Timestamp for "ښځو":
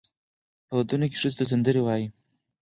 1.21-1.37